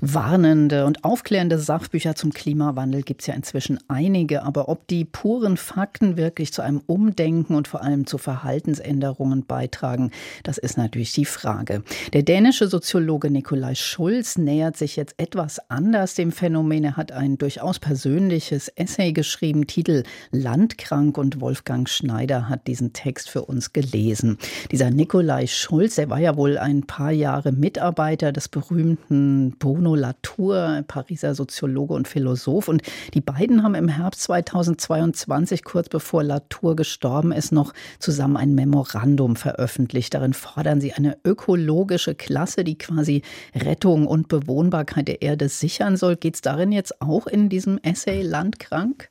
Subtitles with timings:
[0.00, 5.58] Warnende und aufklärende Sachbücher zum Klimawandel gibt es ja inzwischen einige, aber ob die puren
[5.58, 10.10] Fakten wirklich zu einem Umdenken und vor allem zu Verhaltensänderungen beitragen,
[10.42, 11.82] das ist natürlich die Frage.
[12.14, 16.84] Der dänische Soziologe Nikolai Schulz nähert sich jetzt etwas anders dem Phänomen.
[16.84, 23.28] Er hat ein durchaus persönliches Essay geschrieben, Titel Landkrank und Wolfgang Schneider hat diesen Text
[23.28, 24.38] für uns gelesen.
[24.70, 29.96] Dieser Nikolai Schulz, der war ja wohl ein paar Jahre Mitarbeiter des berühmten Bruno Bruno
[29.96, 32.68] Latour, Pariser Soziologe und Philosoph.
[32.68, 32.82] Und
[33.14, 39.34] die beiden haben im Herbst 2022, kurz bevor Latour gestorben ist, noch zusammen ein Memorandum
[39.34, 40.14] veröffentlicht.
[40.14, 43.22] Darin fordern sie eine ökologische Klasse, die quasi
[43.54, 46.14] Rettung und Bewohnbarkeit der Erde sichern soll.
[46.14, 49.08] Geht es darin jetzt auch in diesem Essay Landkrank?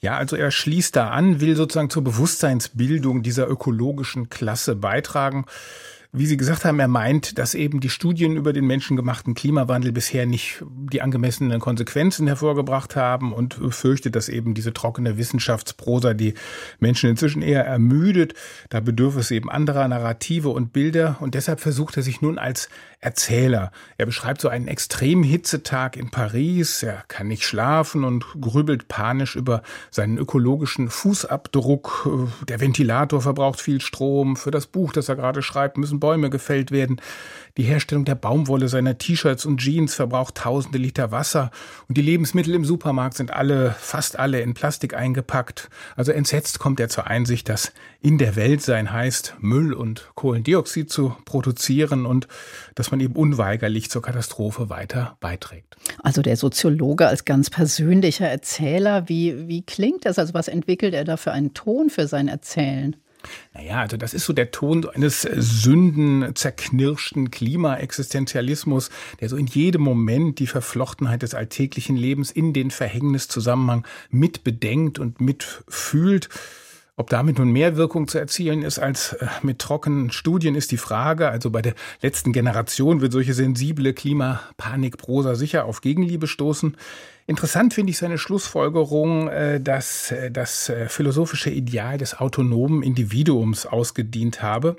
[0.00, 5.46] Ja, also er schließt da an, will sozusagen zur Bewusstseinsbildung dieser ökologischen Klasse beitragen.
[6.14, 10.26] Wie Sie gesagt haben, er meint, dass eben die Studien über den menschengemachten Klimawandel bisher
[10.26, 16.34] nicht die angemessenen Konsequenzen hervorgebracht haben und fürchtet, dass eben diese trockene Wissenschaftsprosa die
[16.80, 18.34] Menschen inzwischen eher ermüdet.
[18.68, 22.68] Da bedürfe es eben anderer Narrative und Bilder und deshalb versucht er sich nun als
[23.00, 23.72] Erzähler.
[23.96, 26.82] Er beschreibt so einen extremen Hitzetag in Paris.
[26.82, 32.36] Er kann nicht schlafen und grübelt panisch über seinen ökologischen Fußabdruck.
[32.46, 34.36] Der Ventilator verbraucht viel Strom.
[34.36, 37.00] Für das Buch, das er gerade schreibt, müssen Bäume gefällt werden.
[37.56, 41.52] Die Herstellung der Baumwolle seiner T-Shirts und Jeans verbraucht tausende Liter Wasser.
[41.86, 45.70] Und die Lebensmittel im Supermarkt sind alle, fast alle in Plastik eingepackt.
[45.94, 50.90] Also entsetzt kommt er zur Einsicht, dass in der Welt sein heißt, Müll und Kohlendioxid
[50.90, 52.26] zu produzieren und
[52.74, 55.76] dass man eben unweigerlich zur Katastrophe weiter beiträgt.
[56.02, 60.18] Also der Soziologe als ganz persönlicher Erzähler, wie, wie klingt das?
[60.18, 62.96] Also was entwickelt er da für einen Ton für sein Erzählen?
[63.54, 70.38] Naja, also das ist so der Ton eines sündenzerknirschten Klimaexistenzialismus, der so in jedem Moment
[70.38, 76.28] die Verflochtenheit des alltäglichen Lebens in den Verhängniszusammenhang mitbedenkt und mitfühlt.
[76.96, 80.76] Ob damit nun mehr Wirkung zu erzielen ist als äh, mit trockenen Studien, ist die
[80.76, 81.30] Frage.
[81.30, 86.76] Also bei der letzten Generation wird solche sensible Klimapanikprosa sicher auf Gegenliebe stoßen.
[87.26, 94.42] Interessant finde ich seine Schlussfolgerung, äh, dass äh, das philosophische Ideal des autonomen Individuums ausgedient
[94.42, 94.76] habe.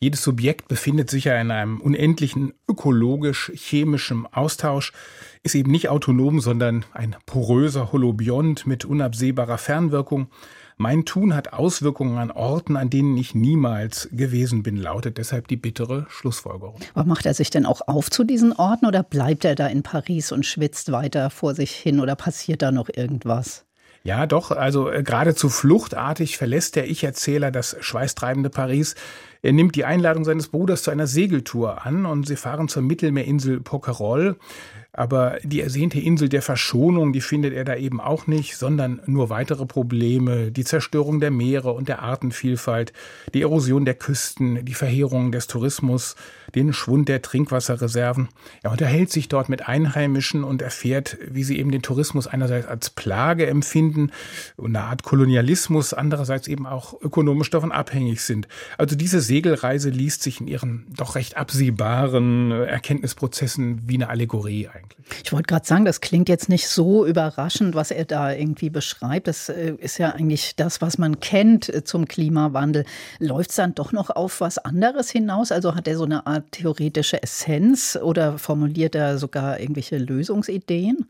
[0.00, 4.92] Jedes Subjekt befindet sich ja in einem unendlichen ökologisch-chemischen Austausch,
[5.44, 10.26] ist eben nicht autonom, sondern ein poröser Holobiont mit unabsehbarer Fernwirkung.
[10.76, 15.56] Mein Tun hat Auswirkungen an Orten, an denen ich niemals gewesen bin, lautet deshalb die
[15.56, 16.80] bittere Schlussfolgerung.
[16.94, 19.82] Aber macht er sich denn auch auf zu diesen Orten oder bleibt er da in
[19.82, 23.64] Paris und schwitzt weiter vor sich hin oder passiert da noch irgendwas?
[24.04, 28.96] Ja, doch, also äh, geradezu fluchtartig verlässt der Ich-Erzähler das schweißtreibende Paris.
[29.42, 33.60] Er nimmt die Einladung seines Bruders zu einer Segeltour an und sie fahren zur Mittelmeerinsel
[33.60, 34.36] Pokerol.
[34.94, 39.30] Aber die ersehnte Insel der Verschonung, die findet er da eben auch nicht, sondern nur
[39.30, 42.92] weitere Probleme, die Zerstörung der Meere und der Artenvielfalt,
[43.32, 46.14] die Erosion der Küsten, die Verheerung des Tourismus,
[46.54, 48.28] den Schwund der Trinkwasserreserven.
[48.62, 52.90] Er unterhält sich dort mit Einheimischen und erfährt, wie sie eben den Tourismus einerseits als
[52.90, 54.10] Plage empfinden
[54.56, 58.46] und eine Art Kolonialismus, andererseits eben auch ökonomisch davon abhängig sind.
[58.76, 64.81] Also diese Segelreise liest sich in ihren doch recht absehbaren Erkenntnisprozessen wie eine Allegorie ein
[64.82, 65.22] eigentlich.
[65.24, 69.26] Ich wollte gerade sagen, das klingt jetzt nicht so überraschend, was er da irgendwie beschreibt.
[69.26, 72.84] Das äh, ist ja eigentlich das, was man kennt äh, zum Klimawandel.
[73.18, 75.52] Läuft es dann doch noch auf was anderes hinaus?
[75.52, 81.06] Also hat er so eine Art theoretische Essenz oder formuliert er sogar irgendwelche Lösungsideen?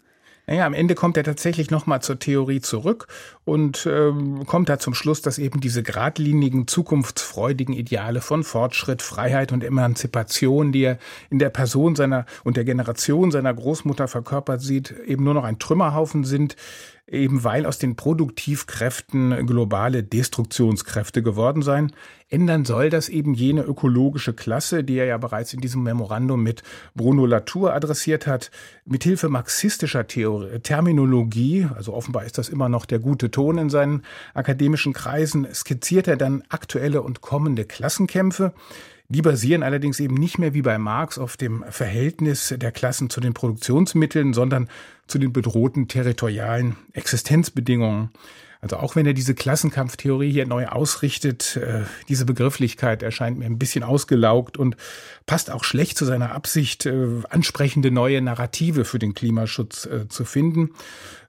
[0.47, 3.07] Naja, am Ende kommt er tatsächlich nochmal zur Theorie zurück
[3.45, 9.53] und ähm, kommt da zum Schluss, dass eben diese geradlinigen, zukunftsfreudigen Ideale von Fortschritt, Freiheit
[9.53, 10.99] und Emanzipation, die er
[11.31, 15.61] in der Person seiner und der Generation seiner Großmutter verkörpert sieht, eben nur noch ein
[15.61, 16.57] Trümmerhaufen sind,
[17.13, 21.93] eben weil aus den Produktivkräften globale Destruktionskräfte geworden seien.
[22.29, 26.63] Ändern soll das eben jene ökologische Klasse, die er ja bereits in diesem Memorandum mit
[26.95, 28.51] Bruno Latour adressiert hat,
[28.87, 34.03] mithilfe marxistischer Theorie, Terminologie, also offenbar ist das immer noch der gute Ton in seinen
[34.33, 38.55] akademischen Kreisen, skizziert er dann aktuelle und kommende Klassenkämpfe,
[39.13, 43.21] die basieren allerdings eben nicht mehr wie bei Marx auf dem Verhältnis der Klassen zu
[43.21, 44.69] den Produktionsmitteln, sondern
[45.07, 48.09] zu den bedrohten territorialen Existenzbedingungen.
[48.63, 53.59] Also auch wenn er diese Klassenkampftheorie hier neu ausrichtet, äh, diese Begrifflichkeit erscheint mir ein
[53.59, 54.77] bisschen ausgelaugt und
[55.27, 60.25] passt auch schlecht zu seiner Absicht, äh, ansprechende neue Narrative für den Klimaschutz äh, zu
[60.25, 60.71] finden.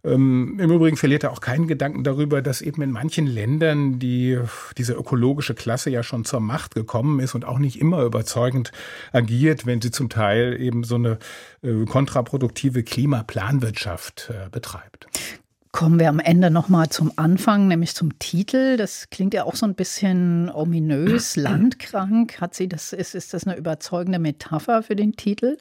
[0.04, 4.38] Ähm, Im Übrigen verliert er auch keinen Gedanken darüber, dass eben in manchen Ländern die,
[4.78, 8.72] diese ökologische Klasse ja schon zur Macht gekommen ist und auch nicht immer überzeugend
[9.12, 11.18] agiert, wenn sie zum Teil eben so eine
[11.88, 15.08] kontraproduktive Klimaplanwirtschaft betreibt.
[15.74, 18.78] Kommen wir am Ende nochmal zum Anfang, nämlich zum Titel.
[18.78, 22.40] Das klingt ja auch so ein bisschen ominös, landkrank.
[22.40, 25.58] Hat sie das, ist, ist das eine überzeugende Metapher für den Titel?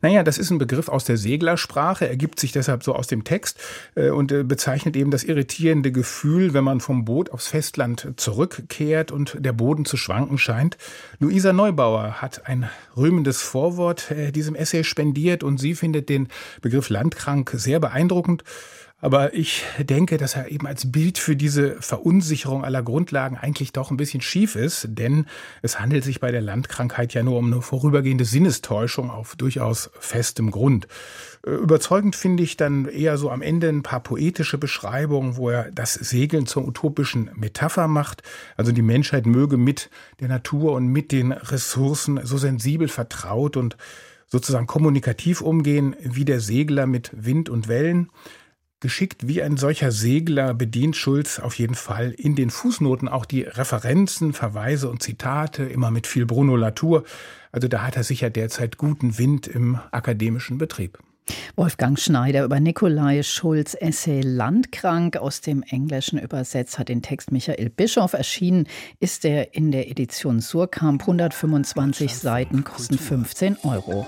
[0.00, 3.60] Naja, das ist ein Begriff aus der Seglersprache, ergibt sich deshalb so aus dem Text
[3.96, 9.12] äh, und äh, bezeichnet eben das irritierende Gefühl, wenn man vom Boot aufs Festland zurückkehrt
[9.12, 10.78] und der Boden zu schwanken scheint.
[11.18, 16.28] Luisa Neubauer hat ein rühmendes Vorwort äh, diesem Essay spendiert und sie findet den
[16.62, 18.42] Begriff landkrank sehr beeindruckend.
[19.00, 23.90] Aber ich denke, dass er eben als Bild für diese Verunsicherung aller Grundlagen eigentlich doch
[23.90, 25.26] ein bisschen schief ist, denn
[25.62, 30.50] es handelt sich bei der Landkrankheit ja nur um eine vorübergehende Sinnestäuschung auf durchaus festem
[30.50, 30.86] Grund.
[31.46, 35.70] Äh, überzeugend finde ich dann eher so am Ende ein paar poetische Beschreibungen, wo er
[35.70, 38.22] das Segeln zur utopischen Metapher macht.
[38.56, 39.88] Also die Menschheit möge mit
[40.20, 43.78] der Natur und mit den Ressourcen so sensibel vertraut und
[44.26, 48.10] sozusagen kommunikativ umgehen wie der Segler mit Wind und Wellen.
[48.82, 53.42] Geschickt wie ein solcher Segler bedient Schulz auf jeden Fall in den Fußnoten auch die
[53.42, 57.04] Referenzen, Verweise und Zitate, immer mit viel Bruno Latour.
[57.52, 60.98] Also da hat er sicher derzeit guten Wind im akademischen Betrieb.
[61.56, 67.68] Wolfgang Schneider über Nikolai Schulz Essay Landkrank aus dem Englischen übersetzt hat den Text Michael
[67.68, 68.66] Bischoff erschienen
[68.98, 74.06] ist er in der Edition Surkamp 125 Seiten kosten 15 Euro.